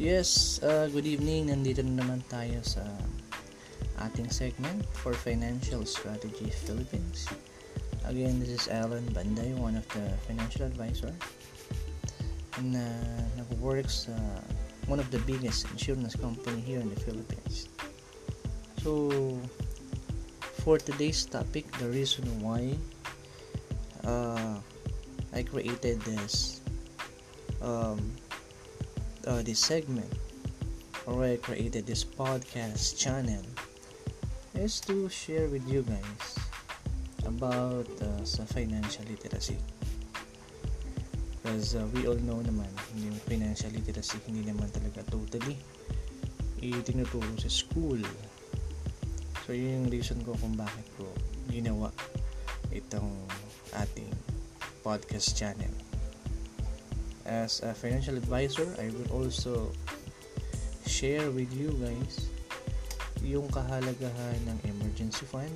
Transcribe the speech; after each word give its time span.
Yes, 0.00 0.56
uh, 0.64 0.88
good 0.88 1.04
evening. 1.04 1.52
Nandito 1.52 1.84
na 1.84 2.00
naman 2.00 2.24
tayo 2.32 2.64
sa 2.64 2.80
ating 4.00 4.32
segment 4.32 4.88
for 4.96 5.12
Financial 5.12 5.84
Strategy 5.84 6.48
Philippines. 6.48 7.28
Again, 8.08 8.40
this 8.40 8.48
is 8.48 8.72
Alan 8.72 9.04
Banday, 9.12 9.52
one 9.52 9.76
of 9.76 9.84
the 9.92 10.16
financial 10.24 10.64
advisor 10.64 11.12
and 12.56 12.72
uh, 12.72 13.20
nag-works 13.36 14.08
sa 14.08 14.16
uh, 14.16 14.40
one 14.88 14.96
of 14.96 15.12
the 15.12 15.20
biggest 15.28 15.68
insurance 15.76 16.16
company 16.16 16.64
here 16.64 16.80
in 16.80 16.88
the 16.88 17.00
Philippines. 17.04 17.68
So, 18.80 19.12
for 20.64 20.80
today's 20.80 21.28
topic, 21.28 21.68
the 21.76 21.92
reason 21.92 22.24
why 22.40 22.80
uh, 24.08 24.56
I 25.36 25.44
created 25.44 26.00
this 26.08 26.64
um, 27.60 28.00
uh, 29.26 29.42
this 29.42 29.58
segment 29.58 30.10
or 31.06 31.24
I 31.24 31.36
created 31.36 31.86
this 31.86 32.04
podcast 32.04 32.98
channel 32.98 33.42
is 34.54 34.80
to 34.86 35.08
share 35.08 35.48
with 35.48 35.66
you 35.66 35.82
guys 35.82 36.26
about 37.26 37.88
uh, 38.02 38.22
sa 38.22 38.44
financial 38.44 39.06
literacy. 39.06 39.58
Because 41.42 41.74
uh, 41.74 41.86
we 41.94 42.06
all 42.06 42.18
know 42.22 42.38
naman 42.38 42.70
yung 42.98 43.18
financial 43.26 43.70
literacy 43.74 44.22
hindi 44.26 44.46
naman 44.46 44.70
talaga 44.70 45.02
totally 45.10 45.58
itinuturo 46.62 47.26
sa 47.38 47.50
school. 47.50 47.98
So 49.42 49.50
yun 49.50 49.86
yung 49.86 49.88
reason 49.90 50.22
ko 50.22 50.38
kung 50.38 50.54
bakit 50.54 50.86
ko 50.94 51.10
ginawa 51.50 51.90
itong 52.70 53.10
ating 53.74 54.10
podcast 54.86 55.34
channel 55.34 55.91
as 57.26 57.62
a 57.62 57.74
financial 57.74 58.16
advisor, 58.16 58.66
I 58.78 58.90
will 58.90 59.08
also 59.12 59.72
share 60.86 61.30
with 61.30 61.50
you 61.54 61.72
guys 61.78 62.28
yung 63.22 63.46
kahalagahan 63.50 64.38
ng 64.50 64.58
emergency 64.66 65.24
fund 65.26 65.54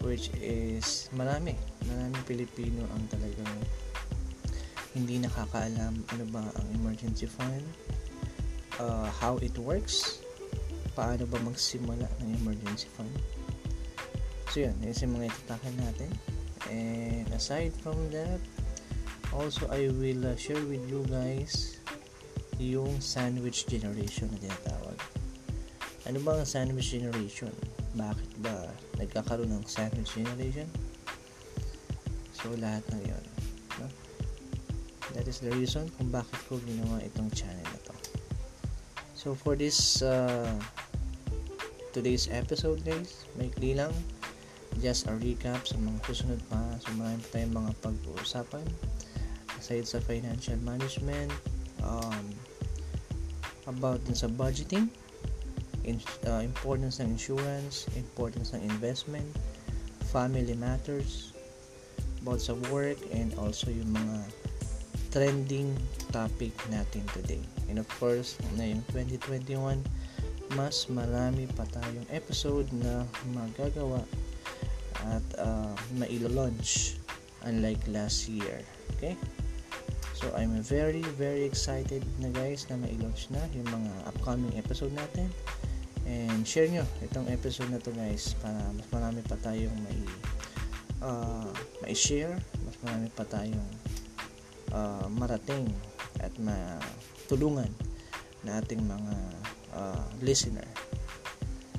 which 0.00 0.32
is 0.40 1.12
marami. 1.12 1.58
Maraming 1.84 2.24
Pilipino 2.24 2.86
ang 2.96 3.04
talagang 3.12 3.52
hindi 4.96 5.20
nakakaalam 5.20 5.94
ano 6.10 6.24
ba 6.32 6.42
ang 6.42 6.66
emergency 6.74 7.28
fund 7.28 7.62
uh, 8.82 9.06
how 9.06 9.38
it 9.38 9.54
works 9.60 10.18
paano 10.98 11.22
ba 11.30 11.38
magsimula 11.46 12.08
ng 12.24 12.30
emergency 12.42 12.90
fund. 12.96 13.12
So 14.50 14.66
yun. 14.66 14.74
Yun 14.82 14.94
yung 14.96 15.14
mga 15.20 15.26
itatakan 15.30 15.74
natin. 15.78 16.10
And 16.70 17.26
aside 17.30 17.70
from 17.78 18.10
that 18.10 18.42
also 19.32 19.66
I 19.70 19.88
will 19.94 20.26
uh, 20.26 20.36
share 20.36 20.62
with 20.66 20.82
you 20.90 21.06
guys 21.06 21.78
yung 22.58 23.00
sandwich 23.00 23.64
generation 23.70 24.28
na 24.34 24.38
tinatawag. 24.42 24.98
Ano 26.10 26.18
ba 26.26 26.36
ang 26.36 26.48
sandwich 26.48 26.92
generation? 26.92 27.54
Bakit 27.94 28.30
ba 28.42 28.68
nagkakaroon 28.98 29.54
ng 29.54 29.64
sandwich 29.64 30.18
generation? 30.18 30.66
So 32.34 32.50
lahat 32.58 32.84
ng 32.90 33.02
yun 33.06 33.24
no? 33.78 33.88
that 35.14 35.26
is 35.28 35.40
the 35.40 35.52
reason 35.54 35.88
kung 35.96 36.08
bakit 36.10 36.36
ko 36.48 36.58
ginawa 36.66 36.98
itong 37.04 37.30
channel 37.32 37.64
na 37.64 37.80
to. 37.86 37.94
So 39.14 39.36
for 39.36 39.54
this 39.54 40.00
uh, 40.00 40.52
today's 41.94 42.26
episode 42.32 42.82
guys 42.82 43.24
maikli 43.38 43.78
lang. 43.78 43.94
Just 44.78 45.10
a 45.10 45.14
recap 45.18 45.66
sa 45.66 45.76
mga 45.82 45.98
susunod 46.06 46.40
pa. 46.46 46.60
So 46.80 46.94
marami 46.94 47.20
tayong 47.34 47.52
mga 47.52 47.72
pag-uusapan 47.82 48.64
aside 49.60 49.84
sa 49.84 50.00
financial 50.00 50.56
management 50.64 51.28
um, 51.84 52.24
about 53.68 54.00
din 54.08 54.16
sa 54.16 54.26
budgeting 54.32 54.88
in, 55.84 56.00
uh, 56.24 56.40
importance 56.40 56.96
ng 56.98 57.12
insurance 57.12 57.84
importance 57.92 58.56
ng 58.56 58.64
investment 58.64 59.28
family 60.08 60.56
matters 60.56 61.36
about 62.24 62.40
sa 62.40 62.56
work 62.72 62.96
and 63.12 63.36
also 63.36 63.68
yung 63.68 63.92
mga 63.92 64.18
trending 65.10 65.74
topic 66.14 66.54
natin 66.70 67.02
today. 67.16 67.42
And 67.68 67.80
of 67.80 67.88
course 68.00 68.40
ngayong 68.56 68.84
2021 68.92 69.80
mas 70.58 70.90
marami 70.90 71.46
pa 71.54 71.62
tayong 71.70 72.08
episode 72.10 72.66
na 72.74 73.06
magagawa 73.36 74.02
at 75.06 75.24
uh, 75.40 75.72
mailo-launch 75.96 76.98
unlike 77.46 77.80
last 77.88 78.28
year. 78.28 78.60
Okay 78.98 79.16
So 80.20 80.28
I'm 80.36 80.60
very 80.60 81.00
very 81.16 81.48
excited 81.48 82.04
na 82.20 82.28
guys 82.28 82.68
na 82.68 82.76
ma-launch 82.76 83.32
na 83.32 83.40
yung 83.56 83.64
mga 83.72 83.92
upcoming 84.04 84.52
episode 84.60 84.92
natin. 84.92 85.32
And 86.04 86.44
share 86.44 86.68
nyo 86.68 86.84
itong 87.00 87.32
episode 87.32 87.72
na 87.72 87.80
to 87.80 87.88
guys 87.96 88.36
para 88.44 88.60
mas 88.76 88.84
marami 88.92 89.24
pa 89.24 89.40
tayong 89.40 89.72
may 89.80 90.00
uh, 91.00 91.48
may 91.80 91.96
share, 91.96 92.36
mas 92.68 92.76
marami 92.84 93.08
pa 93.16 93.24
tayong 93.32 93.70
uh, 94.76 95.08
marating 95.08 95.72
at 96.20 96.36
matulungan 96.36 97.72
na 98.44 98.60
ating 98.60 98.84
mga 98.84 99.14
uh, 99.72 100.04
listener. 100.20 100.68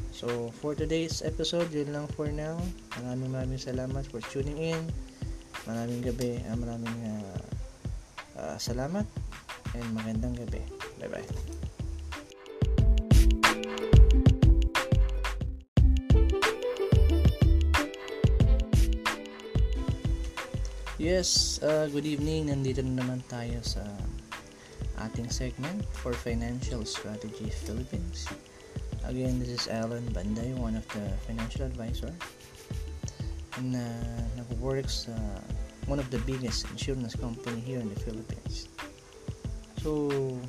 So 0.10 0.50
for 0.62 0.74
today's 0.74 1.22
episode, 1.22 1.70
yun 1.70 1.94
lang 1.94 2.10
for 2.18 2.34
now. 2.34 2.58
Maraming 3.06 3.38
maraming 3.38 3.62
salamat 3.62 4.10
for 4.10 4.22
tuning 4.34 4.58
in. 4.74 4.82
Maraming 5.70 6.02
gabi, 6.02 6.42
uh, 6.50 6.58
maraming 6.58 6.98
uh, 7.06 7.61
Uh, 8.32 8.56
salamat 8.56 9.04
and 9.76 9.88
magandang 9.92 10.36
gabi. 10.40 10.64
Bye-bye. 11.00 11.26
Yes, 21.02 21.58
uh, 21.66 21.90
good 21.90 22.06
evening. 22.06 22.54
Nandito 22.54 22.86
na 22.86 23.02
naman 23.02 23.26
tayo 23.26 23.58
sa 23.66 23.82
ating 25.02 25.34
segment 25.34 25.82
for 25.98 26.14
Financial 26.14 26.86
Strategy 26.86 27.50
Philippines. 27.50 28.30
Again, 29.02 29.42
this 29.42 29.50
is 29.50 29.66
Alan 29.66 30.06
Banday, 30.14 30.54
one 30.54 30.78
of 30.78 30.86
the 30.94 31.02
financial 31.26 31.66
advisor 31.66 32.14
and 33.58 33.76
uh, 33.76 34.22
nag-works 34.38 35.10
sa 35.10 35.16
one 35.92 36.00
of 36.00 36.10
the 36.10 36.24
biggest 36.24 36.64
insurance 36.72 37.20
company 37.20 37.60
here 37.60 37.84
in 37.84 37.90
the 37.92 38.00
Philippines. 38.00 38.72
So, 39.84 40.40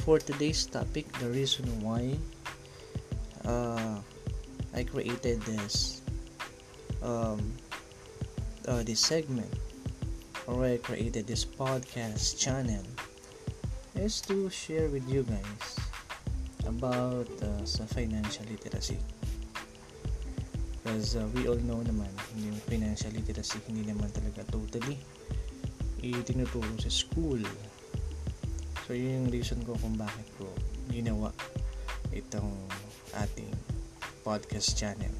for 0.00 0.16
today's 0.18 0.64
topic, 0.64 1.04
the 1.20 1.28
reason 1.28 1.68
why 1.84 2.16
uh, 3.44 4.00
I 4.72 4.88
created 4.88 5.44
this 5.44 6.00
um, 7.04 7.44
uh, 8.64 8.80
this 8.88 9.04
segment 9.04 9.52
or 10.48 10.64
I 10.64 10.80
created 10.80 11.28
this 11.28 11.44
podcast 11.44 12.40
channel 12.40 12.88
is 14.00 14.24
to 14.32 14.48
share 14.48 14.88
with 14.88 15.04
you 15.12 15.28
guys 15.28 15.68
about 16.64 17.28
uh, 17.44 17.84
financial 17.84 18.48
literacy 18.48 18.96
because 20.82 21.14
uh, 21.14 21.22
we 21.30 21.46
all 21.46 21.58
know 21.62 21.78
naman 21.86 22.10
yung 22.42 22.58
financial 22.66 23.14
literacy 23.14 23.62
hindi 23.70 23.86
naman 23.86 24.10
talaga 24.10 24.42
totally 24.50 24.98
itinuturo 26.02 26.66
sa 26.82 26.90
school. 26.90 27.38
So 28.82 28.98
yun 28.98 29.22
yung 29.22 29.28
reason 29.30 29.62
ko 29.62 29.78
kung 29.78 29.94
bakit 29.94 30.26
ko 30.34 30.50
ginawa 30.90 31.30
itong 32.10 32.50
ating 33.14 33.54
podcast 34.26 34.74
channel. 34.74 35.14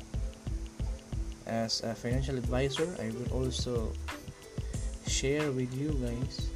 As 1.46 1.86
a 1.86 1.94
financial 1.94 2.34
advisor 2.34 2.90
I 2.98 3.14
will 3.14 3.30
also 3.30 3.94
share 5.06 5.54
with 5.54 5.70
you 5.78 5.94
guys 6.02 6.50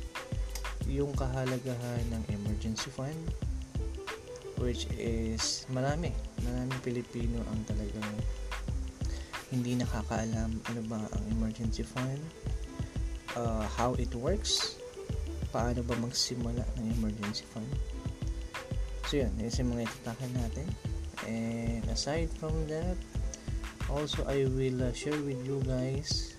yung 0.90 1.14
kahalagahan 1.14 2.02
ng 2.10 2.22
emergency 2.30 2.90
fund 2.94 3.19
which 4.62 4.86
is 4.94 5.66
marami 5.70 6.14
maraming 6.46 6.78
Pilipino 6.82 7.42
ang 7.50 7.60
talagang 7.66 8.10
hindi 9.56 9.80
nakakaalam 9.80 10.52
ano 10.68 10.80
ba 10.84 11.00
ang 11.00 11.24
emergency 11.32 11.80
fund, 11.80 12.20
uh, 13.32 13.64
how 13.64 13.96
it 13.96 14.12
works, 14.12 14.76
paano 15.48 15.80
ba 15.80 15.96
magsimula 15.96 16.60
ng 16.76 16.86
emergency 17.00 17.48
fund. 17.48 17.68
So 19.08 19.22
yun, 19.22 19.32
yun 19.40 19.48
yung 19.48 19.70
mga 19.72 19.88
itatakan 19.88 20.30
natin. 20.36 20.66
And 21.24 21.82
aside 21.88 22.28
from 22.36 22.52
that, 22.68 23.00
also 23.88 24.26
I 24.28 24.44
will 24.44 24.84
uh, 24.84 24.92
share 24.92 25.16
with 25.24 25.40
you 25.46 25.64
guys 25.64 26.36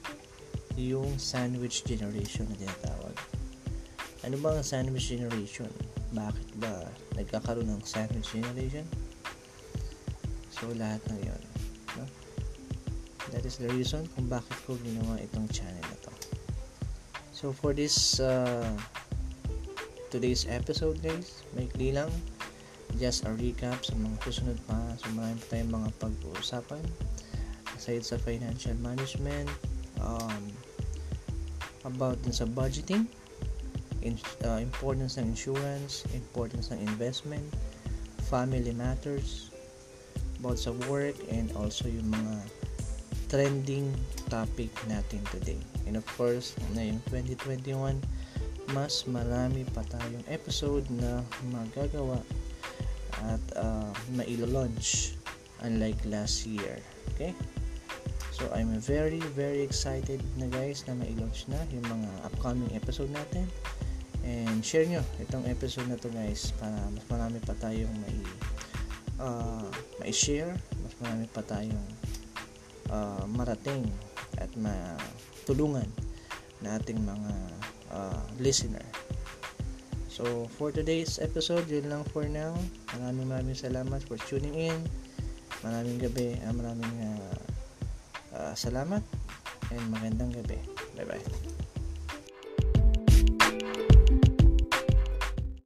yung 0.77 1.17
sandwich 1.17 1.87
generation 1.89 2.45
na 2.53 2.55
tinatawag. 2.59 3.15
Ano 4.27 4.35
ba 4.43 4.53
ang 4.53 4.61
sandwich 4.61 5.09
generation? 5.09 5.71
Bakit 6.13 6.47
ba 6.61 6.85
nagkakaroon 7.17 7.65
ng 7.65 7.81
sandwich 7.81 8.29
generation? 8.35 8.85
So 10.53 10.69
lahat 10.77 11.01
ng 11.09 11.19
yun. 11.25 11.41
Is 13.47 13.55
the 13.63 13.71
reason 13.71 14.03
kung 14.11 14.27
bakit 14.27 14.59
ko 14.67 14.75
ginawa 14.75 15.23
itong 15.23 15.47
channel 15.55 15.79
na 15.79 15.95
to. 16.03 16.11
So 17.31 17.55
for 17.55 17.71
this 17.71 18.19
uh, 18.19 18.75
today's 20.11 20.44
episode 20.51 20.99
guys. 20.99 21.47
Maikli 21.55 21.95
lang. 21.95 22.11
Just 22.99 23.23
a 23.23 23.31
recap 23.31 23.88
sa 23.88 23.95
mga 23.95 24.19
susunod 24.27 24.59
pa. 24.67 24.75
So 24.99 25.07
marami 25.15 25.39
pa 25.39 25.55
tayong 25.55 25.71
mga 25.71 25.89
pag-uusapan. 25.95 26.83
Aside 27.71 28.03
sa 28.03 28.19
financial 28.19 28.75
management, 28.83 29.47
um, 30.03 30.43
about 31.88 32.19
din 32.27 32.35
sa 32.35 32.43
budgeting, 32.51 33.07
in, 34.03 34.19
uh, 34.43 34.59
importance 34.59 35.15
ng 35.15 35.31
insurance, 35.31 36.03
importance 36.11 36.67
ng 36.75 36.83
investment, 36.83 37.47
family 38.27 38.75
matters, 38.75 39.55
about 40.43 40.59
sa 40.59 40.75
work, 40.91 41.15
and 41.31 41.47
also 41.55 41.88
yung 41.88 42.11
mga 42.11 42.43
trending 43.27 43.91
topic 44.31 44.71
natin 44.88 45.24
today. 45.31 45.59
And 45.88 45.95
of 46.00 46.07
course, 46.15 46.56
ngayong 46.75 47.03
2021, 47.12 48.00
mas 48.75 49.07
marami 49.07 49.63
pa 49.71 49.83
tayong 49.88 50.24
episode 50.27 50.88
na 50.91 51.24
magagawa 51.51 52.19
at 53.27 53.44
uh, 53.56 53.91
mailo-launch 54.15 55.15
unlike 55.63 56.00
last 56.07 56.47
year. 56.47 56.79
Okay? 57.15 57.31
So, 58.38 58.45
I'm 58.53 58.69
very, 58.77 59.24
very 59.33 59.65
excited 59.65 60.21
na 60.38 60.45
guys 60.45 60.85
na 60.85 60.94
ma-launch 60.94 61.50
na 61.50 61.57
yung 61.74 61.88
mga 61.89 62.09
upcoming 62.29 62.69
episode 62.77 63.09
natin. 63.09 63.50
And 64.27 64.62
share 64.62 64.85
nyo 64.85 65.01
itong 65.24 65.47
episode 65.47 65.88
na 65.88 65.95
to 65.97 66.12
guys 66.12 66.51
para 66.59 66.75
mas 66.91 67.06
marami 67.07 67.39
pa 67.39 67.56
tayong 67.57 67.95
may 68.03 68.19
uh, 69.24 69.71
may 70.03 70.12
share, 70.12 70.51
mas 70.83 70.94
marami 71.00 71.25
pa 71.31 71.41
tayong 71.47 71.88
uh, 72.89 73.24
marating 73.30 73.88
at 74.38 74.51
matulungan 74.57 75.88
na 76.62 76.78
ating 76.78 77.01
mga 77.01 77.31
uh, 77.94 78.24
listener. 78.42 78.84
So, 80.10 80.50
for 80.57 80.74
today's 80.74 81.22
episode, 81.22 81.69
yun 81.69 81.94
lang 81.94 82.04
for 82.10 82.25
now. 82.25 82.57
Maraming 82.98 83.30
maraming 83.30 83.57
salamat 83.57 84.01
for 84.06 84.18
tuning 84.18 84.74
in. 84.74 84.78
Maraming 85.62 86.01
gabi, 86.01 86.38
uh, 86.42 86.54
maraming 86.54 86.95
uh, 87.06 87.38
Uh, 88.38 88.54
salamat 88.54 89.01
and 89.74 89.84
magandang 89.89 90.30
gabi. 90.30 90.62